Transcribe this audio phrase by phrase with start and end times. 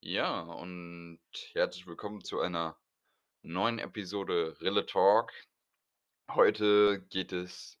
[0.00, 1.18] Ja, und
[1.54, 2.78] herzlich willkommen zu einer
[3.42, 5.32] neuen Episode Rille Talk.
[6.30, 7.80] Heute geht es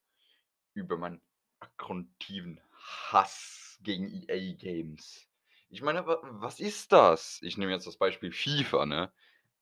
[0.74, 1.22] über meinen
[1.60, 5.28] abgrundtiefen Hass gegen EA Games.
[5.68, 7.40] Ich meine, wa was ist das?
[7.42, 9.12] Ich nehme jetzt das Beispiel FIFA, ne?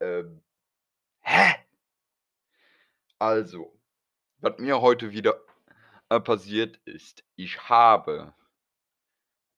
[0.01, 0.43] Ähm,
[1.21, 1.57] hä?
[3.19, 3.79] Also,
[4.39, 5.39] was mir heute wieder,
[6.09, 8.35] passiert ist, ich habe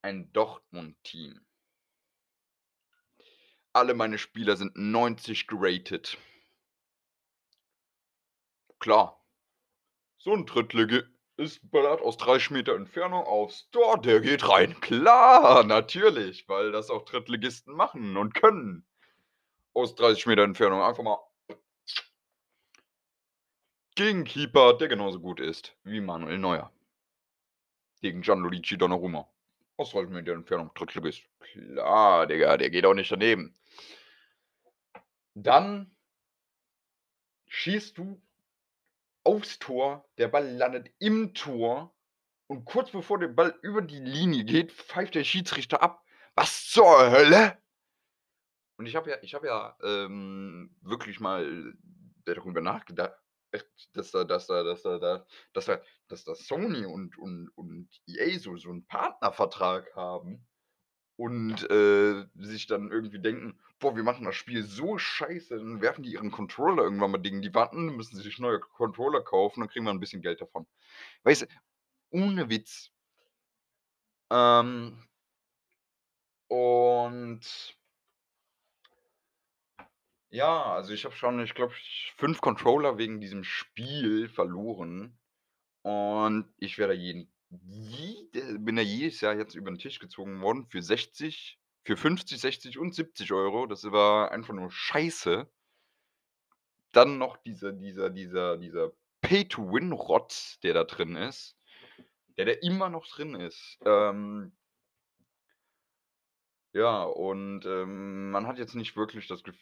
[0.03, 1.48] ein Dortmund-Team.
[3.79, 6.19] Alle meine Spieler sind 90 geratet.
[8.81, 9.25] Klar.
[10.17, 14.81] So 'n Drittligist ballert aus 30 Meter Entfernung aufs Tor, der geht rein.
[14.81, 18.85] Klar, natürlich, weil das auch Drittligisten machen und können.
[19.75, 21.21] Aus 30 Meter Entfernung einfach mal
[23.95, 26.73] gegen Keeper, der genauso gut ist wie Manuel Neuer.
[28.01, 29.29] Gegen Gianluigi Donnarumma.
[29.79, 31.23] Aus 30 Meter Entfernung, Drittligist.
[31.39, 33.55] Klar, Digga, der geht auch nicht daneben.
[35.35, 35.97] Dann
[37.47, 38.21] schießt du
[39.23, 41.95] aufs Tor, der Ball landet im Tor
[42.49, 46.03] und kurz bevor der Ball über die Linie geht, pfeift der Schiedsrichter ab.
[46.35, 47.57] Was zur Hölle?
[48.79, 51.73] Und ich habe ja ich habe ja, ähm, wirklich mal
[52.25, 53.15] darüber nachgedacht,
[53.95, 57.89] dass da dass da dass da da dass da dass da Sony und und und
[58.07, 60.47] EA so so 'n Partnervertrag haben
[61.17, 66.03] und, äh, sich dann irgendwie denken: „Boah, wir machen das Spiel so scheiße“, dann werfen
[66.05, 69.71] die ihren Controller irgendwann mal gegen die dann müssen sie sich neue Controller kaufen, dann
[69.71, 70.67] kriegen wir 'n bisschen Geld davon.
[71.25, 71.47] Weißt du,
[72.11, 72.91] ohne Witz.
[74.31, 74.99] Ähm
[76.51, 77.78] und
[80.31, 81.75] ja, also ich habe schon, ich glaube,
[82.17, 85.19] 5 Controller wegen diesem Spiel verloren
[85.83, 90.67] und ich werde jeden jede bin da jedes Jahr jetzt über 'n Tisch gezogen worden
[90.71, 93.67] für 60, für 50, 60 und 70 €.
[93.69, 95.51] Das war einfach nur Scheiße.
[96.95, 101.57] Dann noch dieser dieser dieser dieser Pay-to-Win-Rotz, der da drin ist,
[102.39, 103.79] der da immer noch drin ist.
[103.87, 104.53] Ähm
[106.75, 109.59] ja, und, ähm, man hat jetzt nicht wirklich das Gefühl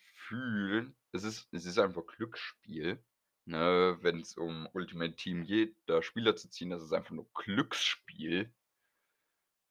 [1.13, 3.05] es ist es ist einfach Glücksspiel,
[3.47, 8.53] ne, wenn's um Ultimate Team geht, da Spieler zu ziehen, das ist einfach nur Glücksspiel.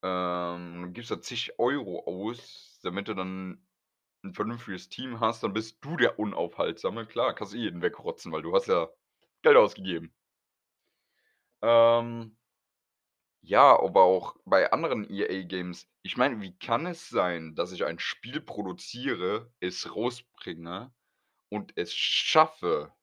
[0.03, 3.65] Ähm, du gibst da zig Euro aus, damit du dann
[4.23, 7.05] 'n vernünftiges Team hast, dann bist du der Unaufhaltsame.
[7.07, 8.89] Klar, kannst eh jeden wegrotzen, weil du hast ja
[9.43, 10.13] Geld ausgegeben.
[11.63, 12.35] Ähm
[13.45, 15.87] ja, aber auch bei anderen EA Games.
[16.03, 20.93] Ich meine, wie kann es sein, dass ich ein Spiel produziere, es rausbringe
[21.49, 22.93] und es schaffe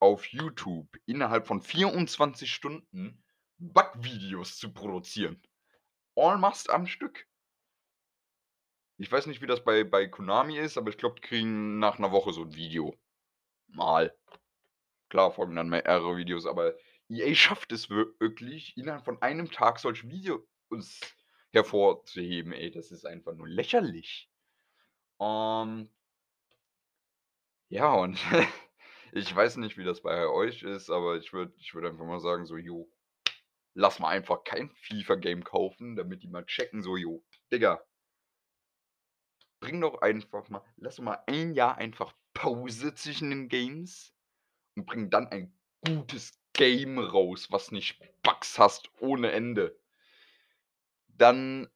[0.00, 3.24] auf YouTube innerhalb von 24 Stunden
[3.58, 5.42] Backvideos zu produzieren.
[6.16, 7.26] En masse am Stück.
[9.00, 11.98] Ich weiß nicht, wie das bei bei Konami ist, aber ich glaube, die kriegen nach
[12.00, 12.96] 'ner Woche so 'n Video.
[13.68, 14.14] Mal.
[15.10, 16.74] Klar folgen dann mehrere Videos, aber
[17.10, 21.00] EA schafft es wirklich, innerhalb von einem Tag solche Videos
[21.52, 22.70] hervorzuheben, ey.
[22.70, 24.30] Das ist einfach nur lächerlich.
[25.20, 25.90] Ähm
[27.68, 28.18] ja, und
[29.12, 32.20] ich weiß nicht, wie das bei euch ist, aber ich würde ich würde einfach mal
[32.20, 32.90] sagen so: „Jo,
[33.74, 37.82] lass mal einfach kein FIFA-Game kaufen, damit die mal checken so: „Jo, Digga“
[39.60, 44.12] „bring doch einfach mal lass mal ein Jahr einfach Pause zwischen den Games
[44.76, 49.78] und bring dann ein gutes Game raus, was nicht Bugs hast ohne Ende.“
[51.08, 51.68] Dann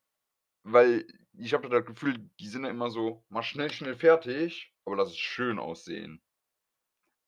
[0.64, 4.72] weil ich habe da das Gefühl, die sind da immer so: „Mal schnell, schnell fertig,
[4.84, 6.22] aber lass es schön aussehen.“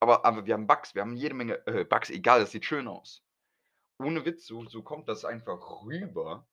[0.00, 2.86] Aber aber wir haben Bugs, wir haben jede Menge, äh, Bugs, egal, das sieht schön
[2.88, 3.24] aus.
[3.98, 6.46] Ohne Witz, so so kommt das einfach rüber.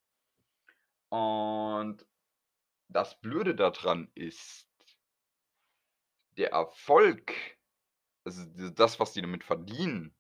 [1.09, 2.05] Und
[2.89, 4.67] das Blöde da dran ist
[6.37, 7.33] der Erfolg,
[8.25, 10.15] also das, was die damit verdienen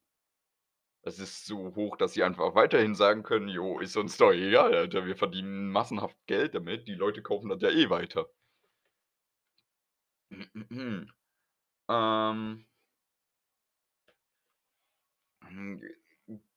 [1.03, 4.73] es ist so hoch, dass sie einfach weiterhin sagen können: „Jo, ist uns doch egal,
[4.75, 8.27] Alter, wir verdienen massenhaft Geld damit, die Leute kaufen das ja eh weiter.“
[11.89, 12.65] Ähm
[15.47, 15.81] hm,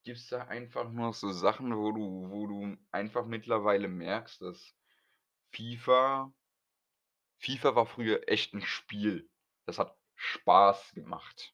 [0.03, 4.75] gibt's da einfach noch so Sachen, wo du wo du einfach mittlerweile merkst, dass
[5.51, 6.33] FIFA
[7.39, 9.29] FIFA war früher echt 'n Spiel.
[9.65, 11.53] Das hat Spaß gemacht.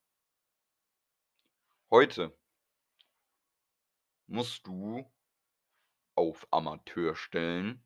[1.91, 2.33] Heute
[4.31, 5.05] musst du
[6.15, 7.83] auf Amateur stellen,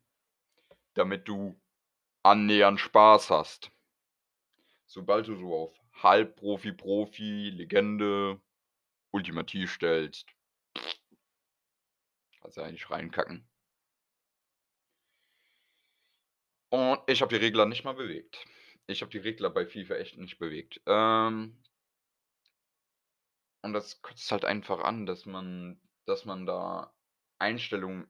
[0.94, 1.60] damit du
[2.22, 3.70] annähernd Spaß hast.
[4.86, 8.40] Sobald du so auf Halbprofi, Profi, Legende,
[9.10, 10.36] Ultimativ stellst
[12.46, 13.44] kannst du eigentlich reinkacken.
[16.70, 18.44] Und ich habe die Regler nicht mal bewegt.
[18.86, 20.80] Ich habe die Regler bei FIFA echt nicht bewegt.
[20.86, 21.60] Ähm
[23.62, 26.94] und das kotzt halt einfach an, dass man dass man da
[27.38, 28.08] Einstellungen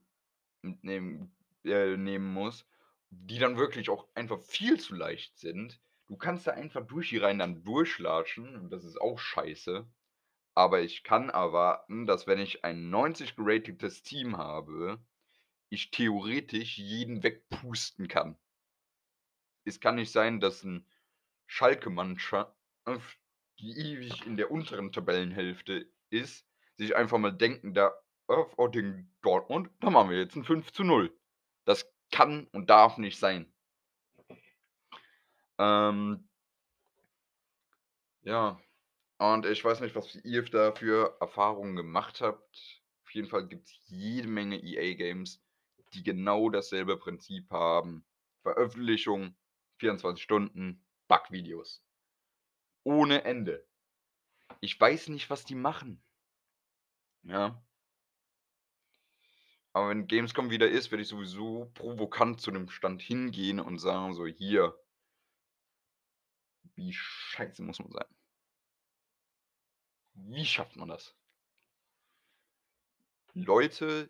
[0.61, 2.67] mitnehmen äh, nehmen muss,
[3.09, 5.81] die dann wirklich auch einfach viel zu leicht sind.
[6.07, 9.87] Du kannst da einfach durch die Reihen dann durchlatschen und das ist auch scheiße.
[10.55, 14.99] Aber ich kann erwarten, dass wenn ich ein 90 geratetes Team habe,
[15.69, 18.37] ich theoretisch jeden wegpusten kann.
[19.65, 20.87] Es kann nicht sein, dass 'n
[21.45, 22.55] Schalke-Mannschaft,
[23.59, 26.46] die ewig in der unteren Tabellenhälfte ist,
[26.77, 27.93] sich einfach mal denken da:
[28.27, 31.11] „Oh, gegen Dortmund, da machen wir jetzt 'n 5:0.“
[31.65, 33.51] Das kann und darf nicht sein.
[35.59, 36.27] Ähm
[38.23, 38.59] ja,
[39.19, 42.81] und ich weiß nicht, was ihr da für Erfahrungen gemacht habt.
[43.05, 45.41] Auf jeden Fall gibt's jede Menge EA-Games,
[45.93, 48.05] die genau dasselbe Prinzip haben.
[48.43, 49.35] Veröffentlichung,
[49.79, 51.79] 24 Stunden, Bugvideos.
[52.85, 53.67] Ohne Ende.
[54.61, 56.03] Ich weiß nicht, was die machen.
[57.23, 57.61] Ja.
[59.75, 64.13] Aber wenn Gamescom wieder ist, werde ich sowieso provokant zu dem Stand hingehen und sagen
[64.13, 64.77] so: „Hier“
[66.75, 68.07] Wie scheiße muss man sein?
[70.15, 71.13] Wie schafft man das?
[73.35, 74.09] Leute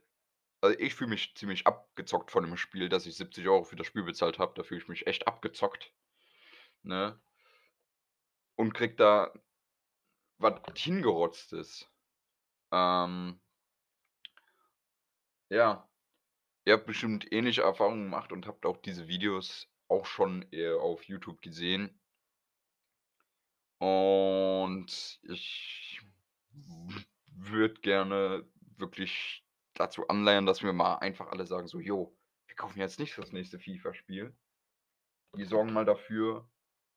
[0.62, 3.88] also, ich fühle mich ziemlich abgezockt von dem Spiel, dass ich 70 € für das
[3.88, 4.54] Spiel bezahlt habe.
[4.56, 5.94] Da fühle ich mich echt abgezockt,
[6.84, 7.22] ne?
[8.60, 9.32] Und kriege da
[10.40, 11.88] was hingerotztes.
[12.72, 13.40] Ähm
[15.50, 15.90] ja.
[16.66, 21.04] Ihr habt bestimmt ähnliche Erfahrungen gemacht und habt auch diese Videos auch schon, äh, auf
[21.06, 22.00] YouTube gesehen.
[23.80, 26.02] Und ich
[27.32, 32.18] würde gerne wirklich dazu anleiern, dass wir mal einfach alle sagen so: „Jo,
[32.48, 34.36] wir kaufen jetzt nicht das nächste FIFA-Spiel.“
[35.34, 36.50] Wir sorgen mal dafür,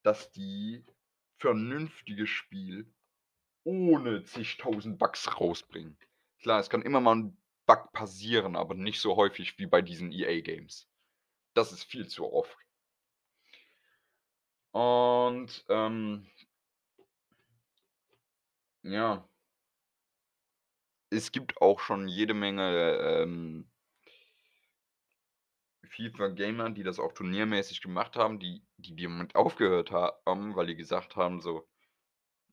[0.03, 0.85] dass die
[1.39, 2.95] vernünftiges Spiel
[3.65, 5.99] ohne zigtausend Bugs rausbringen.
[6.43, 7.37] Klar, es kann immer mal 'n
[7.67, 10.89] Bug passieren, aber nicht so häufig wie bei diesen EA-Games.
[11.55, 12.57] Das ist viel zu oft.
[14.75, 16.27] Und, ähm
[18.85, 19.25] ja.
[21.13, 23.71] Es gibt auch schon jede Menge, ähm
[25.89, 31.17] FIFA-Gamer, die das auch turniermäßig gemacht haben, die die damit aufgehört haben, weil die gesagt
[31.17, 31.67] haben so: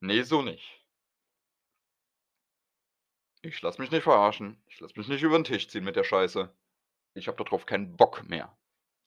[0.02, 0.77] „Ne, so nicht.“
[3.48, 4.62] „Ich lasse mich nicht verarschen.
[4.68, 6.54] Ich lasse mich nicht über 'n Tisch ziehen mit der Scheiße.
[7.16, 8.58] Ich habe da drauf keinen Bock mehr.“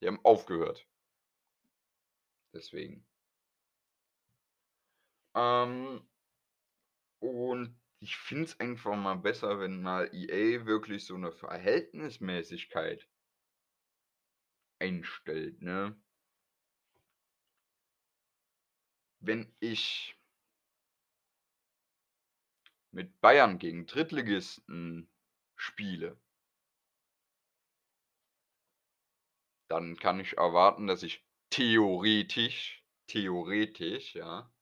[0.03, 0.85] Die haben aufgehört.
[2.55, 3.05] Deswegen.
[5.35, 6.03] Ähm
[7.23, 13.07] und ich finde es einfach mal besser, wenn mal EA wirklich so 'ne Verhältnismäßigkeit
[14.81, 16.01] einstellt, ne?
[19.23, 20.17] Wenn ich
[22.93, 25.09] mit Bayern gegen Drittligisten
[25.57, 26.21] spiele
[29.71, 34.53] dann kann ich erwarten, dass ich theoretisch theoretisch, ja,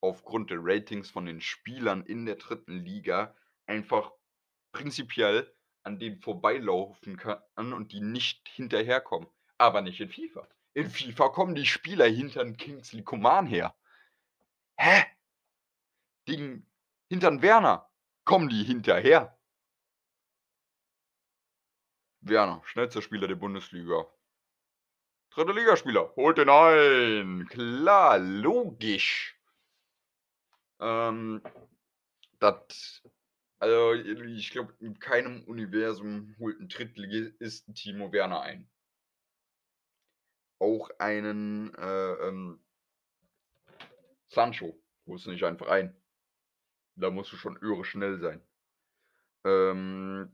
[0.00, 2.78] aufgrund der Ratings von den Spielern in der 3.
[2.78, 3.36] Liga
[3.66, 4.12] einfach
[4.72, 7.42] prinzipiell an denen vorbeilaufen kann
[7.72, 9.28] und die nicht hinterherkommen.
[9.58, 10.48] Aber nicht in FIFA.
[10.74, 13.74] In FIFA kommen die Spieler hinter 'n Kingsley Coman her.
[14.78, 15.04] Hä?
[16.26, 16.69] Gegen
[17.10, 17.90] hinter 'n Werner
[18.24, 19.36] kommen die hinterher.
[22.22, 24.04] Werner, schnellster Spieler der Bundesliga.
[25.32, 25.52] 3.
[25.52, 27.46] Ligaspieler, holt den ein.
[27.48, 29.36] Klar, logisch.
[30.80, 31.42] Ähm,
[32.40, 33.02] das
[33.60, 38.68] also, ich glaube, in keinem Universum holt 'n Drittligisten Timo Werner ein.
[40.62, 42.60] Auch einen, äh, ähm
[44.32, 45.99] Sancho holst du nicht einfach ein.
[46.96, 48.42] Da musst du schon irre schnell sein.
[49.44, 50.30] Ähm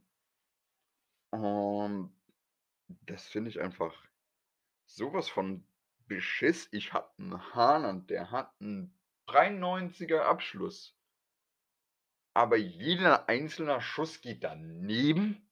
[1.32, 2.12] und
[3.06, 3.94] das finde ich einfach
[4.86, 5.66] so was von
[6.08, 6.68] Beschiss.
[6.72, 8.94] Ich habe 'n Haaland, der hat 'n
[9.26, 10.92] 93er Abschluss.
[12.36, 15.48] Aber jeder einzelner Schuss geht daneben?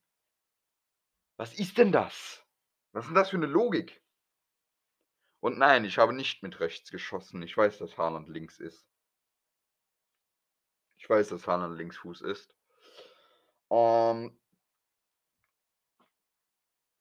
[1.39, 2.45] Was ist denn das?
[2.93, 4.01] Was ist 'n das für 'ne Logik?
[5.45, 7.43] Und nein, ich habe nicht mit rechts geschossen.
[7.43, 8.87] Ich weiß, dass Haaland links ist.
[11.05, 12.57] Ich weiß, dass Haaland Linksfuß ist.
[13.69, 14.35] Ähm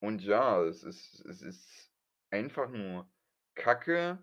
[0.02, 1.90] und ja, es ist es ist
[2.30, 3.10] einfach nur
[3.56, 4.22] Kacke.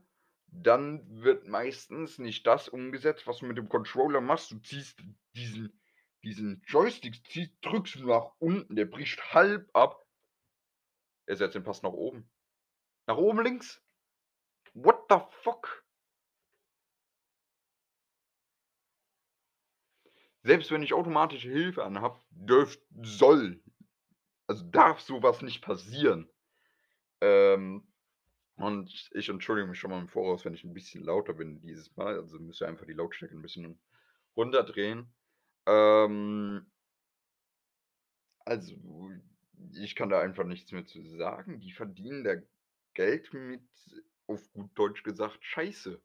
[0.49, 4.51] Dann wird meistens nicht das umgesetzt, was du mit dem Controller machst.
[4.51, 5.03] Du ziehst
[5.35, 5.81] diesen
[6.25, 10.07] diesen Joystick ziehst drückst du nach unten, der bricht halb ab.
[11.25, 12.31] Er setzt den Pass nach oben.
[13.07, 13.83] Nach oben links?
[14.75, 15.87] What the fuck?
[20.45, 23.61] Selbst wenn ich automatische Hilfe anhabe, dürft soll
[24.49, 26.29] also darf so was nicht passieren.
[27.23, 27.89] Ähm,
[28.57, 31.97] und ich entschuldige mich schon mal im Voraus, wenn ich 'n bisschen lauter bin dieses
[31.97, 32.19] Mal.
[32.21, 33.81] Also müsst ihr einfach die Lautstärke 'n bisschen
[34.37, 35.15] runterdrehen.
[35.69, 36.71] Ähm
[38.47, 38.75] also,
[39.75, 41.61] ich kann da einfach nichts mehr zu sagen.
[41.61, 42.37] Die verdienen da
[42.95, 43.63] Geld mit,
[44.27, 46.01] auf gut Deutsch gesagt, Scheiße.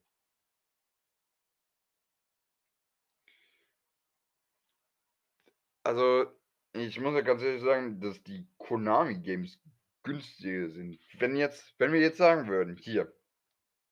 [5.85, 6.25] Also,
[6.73, 9.61] ich muss ja ganz ehrlich sagen, dass die Konami Games
[10.01, 10.99] günstiger sind.
[11.19, 13.13] Wenn jetzt wenn wir jetzt sagen würden, hier,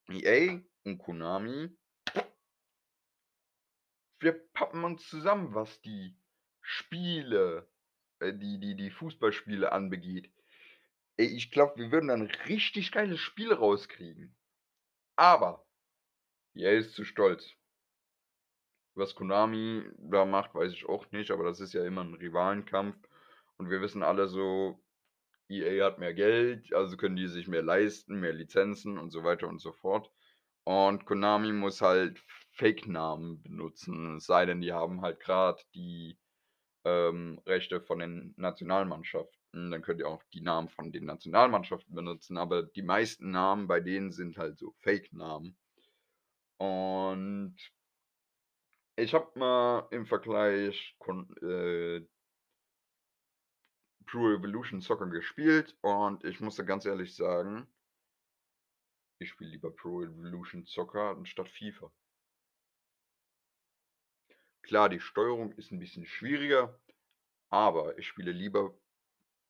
[0.09, 1.69] EA und Konami
[4.19, 6.15] wir pappen uns zusammen, was die
[6.61, 7.69] Spiele,
[8.19, 10.31] äh, die die die Fußballspiele anbegeht.
[11.17, 14.35] Ey, ich glaube, wir würden da 'n richtig geiles Spiel rauskriegen.
[15.15, 15.67] Aber
[16.55, 17.55] EA ist zu stolz.
[18.95, 22.97] Was Konami da macht, weiß ich auch nicht, aber das ist ja immer 'n Rivalenkampf
[23.57, 24.79] und wir wissen alle so,
[25.49, 29.47] EA hat mehr Geld, also können die sich mehr leisten, mehr Lizenzen und so weiter
[29.47, 30.11] und so fort.
[30.65, 32.19] Und Konami muss halt
[32.51, 36.17] Fake-Namen benutzen, es sei denn, die haben halt grad die,
[36.85, 39.71] ähm, Rechte von den Nationalmannschaften.
[39.71, 43.79] Dann könnt ihr auch die Namen von den Nationalmannschaften benutzen, aber die meisten Namen bei
[43.81, 45.57] denen sind halt so Fake-Namen.
[46.59, 47.55] Und
[48.97, 52.05] ich habe mal im Vergleich Kon äh
[54.07, 57.67] Pro Evolution Soccer gespielt und ich muss dir ganz ehrlich sagen
[59.21, 61.91] ich spiele lieber Pro Evolution Soccer anstatt FIFA.
[64.63, 66.79] Klar, die Steuerung ist 'n bisschen schwieriger,
[67.49, 68.73] aber ich spiele lieber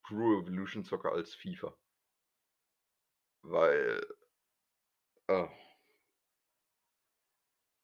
[0.03, 1.75] Pro Evolution Soccer als FIFA.
[3.43, 4.01] Weil
[5.29, 5.62] ah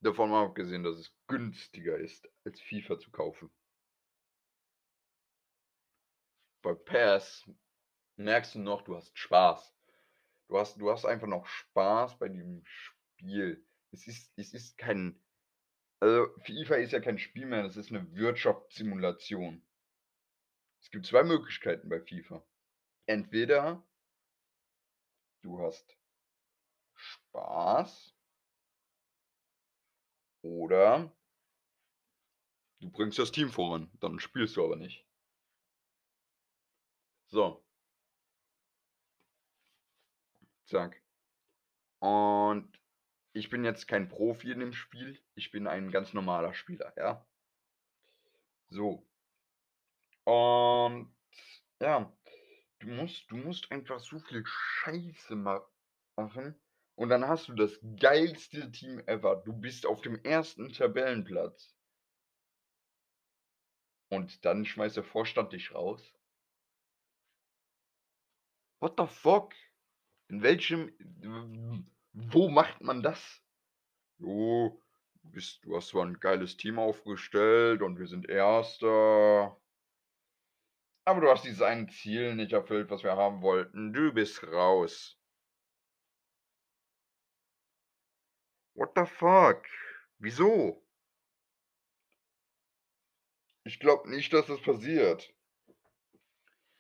[0.02, 3.52] Davon mal abgesehen, dass es günstiger ist, als FIFA zu kaufen.
[6.64, 7.50] Bei PES
[8.18, 9.76] merkst du noch, du hast Spaß.
[10.50, 13.66] Du hast du hast einfach noch Spaß bei diesem Spiel.
[13.92, 15.22] Es ist es ist kein
[16.02, 19.64] also, FIFA ist ja kein Spiel mehr, das ist 'ne Wirtschaftssimulation.
[20.84, 22.44] Es gibt 2 Möglichkeiten bei FIFA.
[23.08, 23.86] Entweder
[25.44, 25.96] du hast
[26.98, 28.14] Spaß
[30.42, 31.12] oder
[32.80, 35.06] du bringst das Team voran, dann spielst du aber nicht.
[37.28, 37.64] So.
[40.66, 41.02] Zack.
[42.00, 42.72] Und
[43.34, 45.22] ich bin jetzt kein Profi in dem Spiel.
[45.36, 47.26] Ich bin ein ganz normaler Spieler, ja?
[48.70, 49.06] So.
[50.24, 51.14] Und
[51.80, 52.12] ja,
[52.80, 55.62] du musst du musst einfach so viel Scheiße ma
[56.16, 56.60] machen
[57.00, 59.42] und dann hast du das geilste Team ever.
[59.46, 60.70] Du bist auf dem 1.
[60.74, 61.72] Tabellenplatz.
[64.12, 66.12] Und dann schmeißt der Vorstand dich raus?
[68.82, 69.54] What the fuck?
[70.30, 70.92] In welchem
[72.14, 73.42] wo macht man das?
[74.20, 74.82] „Jo,
[75.24, 79.60] bist du hast zwar 'n geiles Team aufgestellt und wir sind Erster“
[81.08, 83.94] „aber du hast dieses eine Ziel nicht erfüllt, was wir haben wollten.
[83.94, 85.19] Du bist raus.“
[88.80, 89.66] What the fuck?
[90.20, 90.82] Wieso?
[93.66, 95.34] Ich glaube nicht, dass das passiert.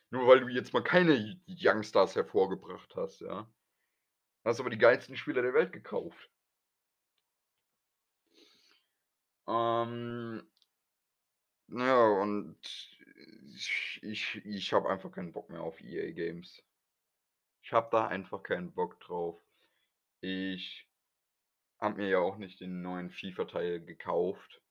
[0.09, 3.51] Nur weil du jetzt mal keine Youngstars hervorgebracht hast, ja?
[4.45, 6.31] Hast aber die geilsten Spieler der Welt gekauft.
[9.45, 10.49] Ähm
[11.67, 12.57] ja, und
[13.55, 16.63] ich ich ich habe einfach keinen Bock mehr auf EA Games.
[17.61, 19.37] Ich habe da einfach keinen Bock drauf.
[20.21, 20.88] Ich
[21.79, 24.61] habe mir ja auch nicht den neuen FIFA-Teil gekauft.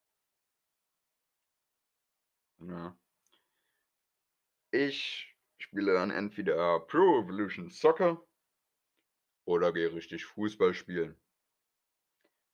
[2.61, 2.97] Ja.
[4.71, 8.23] Ich spiele dann entweder Pro Evolution Soccer
[9.45, 11.17] oder gehe richtig Fußball spielen.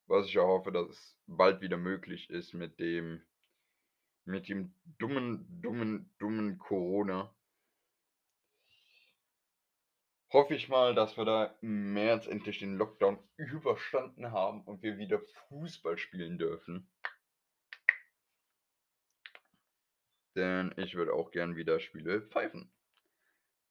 [0.07, 3.23] Was ich ja hoffe, dass es bald wieder möglich ist mit dem
[4.27, 7.35] mit dem dummen, dummen, dummen Corona.
[10.35, 14.99] Hoffe ich mal, dass wir da im März endlich den Lockdown überstanden haben und wir
[14.99, 16.91] wieder Fußball spielen dürfen.
[20.35, 22.69] Denn ich würde auch gern wieder Spiele pfeifen.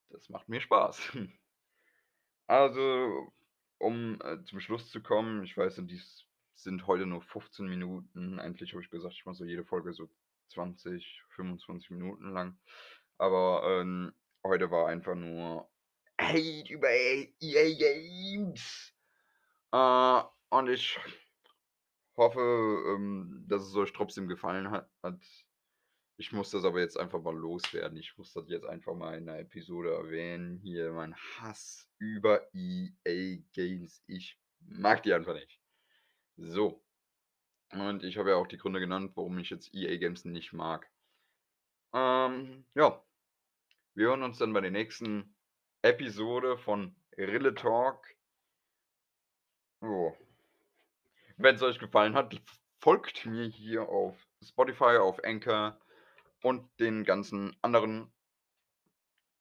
[0.10, 1.18] Das macht mir Spaß.
[2.46, 3.32] Also,
[3.78, 8.38] um, äh, zum Schluss zu kommen, ich weiß, dies sind heute nur 15 Minuten.
[8.38, 10.10] Eigentlich habe ich gesagt, ich mache so jede Folge so
[10.50, 12.60] 20, 25 Minuten lang.
[13.18, 15.73] Aber, ähm, heute war einfach nur
[16.20, 18.94] Hate über EA Games.
[19.72, 21.00] Äh, und ich
[22.16, 24.90] hoffe, ähm, dass es euch trotzdem gefallen hat.
[26.18, 27.98] Ich muss das aber jetzt einfach mal loswerden.
[27.98, 30.60] Ich muss das jetzt einfach mal in 'ner Episode erwähnen.
[30.60, 34.04] Hier mein Hass über EA Games.
[34.08, 35.60] Ich mag die einfach nicht.
[36.38, 36.86] So.
[37.72, 40.88] Und ich habe ja auch die Gründe genannt, warum ich jetzt EA Games nicht mag.
[41.94, 43.04] Ähm, ja.
[43.96, 45.36] Wir hören uns dann bei der nächsten
[45.84, 48.08] Episode von Rille Talk.
[49.82, 50.18] Jo.
[51.38, 52.42] Wenn's euch gefallen hat,
[52.80, 55.78] folgt mir hier auf Spotify, auf Anchor
[56.42, 58.12] und den ganzen anderen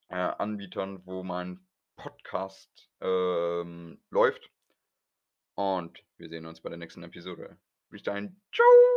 [0.08, 1.64] äh, Anbietern, wo mein
[1.96, 4.50] Podcast, ähm, läuft.
[5.54, 7.56] Und wir sehen uns bei der nächsten Episode.
[7.88, 8.40] Bis dahin.
[8.50, 8.91] Tschau.